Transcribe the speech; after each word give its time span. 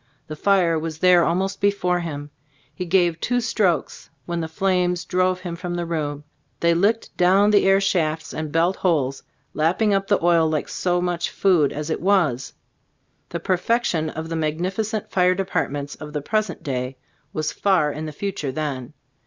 The 0.25 0.35
fire 0.35 0.79
was 0.79 0.97
there 0.97 1.23
almost 1.23 1.61
be 1.61 1.69
fore 1.69 1.99
him. 1.99 2.31
He 2.73 2.85
gave 2.87 3.19
two 3.19 3.39
strokes, 3.39 4.09
when 4.25 4.41
the 4.41 4.47
flames 4.47 5.05
drove 5.05 5.41
him 5.41 5.55
from 5.55 5.75
the 5.75 5.85
room; 5.85 6.23
they 6.59 6.73
licked 6.73 7.15
down 7.17 7.51
the 7.51 7.67
air 7.67 7.79
shafts 7.79 8.33
and 8.33 8.51
belt 8.51 8.77
holes, 8.77 9.21
lapping 9.53 9.93
up 9.93 10.07
the 10.07 10.17
oil 10.25 10.49
like 10.49 10.69
so 10.69 11.01
much 11.01 11.29
food, 11.29 11.71
as 11.71 11.91
it 11.91 12.01
was. 12.01 12.45
Gbe 12.45 12.45
Storg 12.45 12.45
ot 12.45 12.49
ASg 12.49 12.49
CbU&boofc 12.49 13.27
107 13.27 13.27
The 13.29 13.39
perfection 13.39 14.09
of 14.09 14.29
the 14.29 14.35
magnificent 14.35 15.11
fire 15.11 15.35
departments 15.35 15.93
of 15.93 16.13
the 16.13 16.21
present 16.23 16.63
day 16.63 16.97
was 17.31 17.51
far 17.51 17.91
in 17.91 18.07
the 18.07 18.11
future 18.11 18.51
then. 18.51 18.93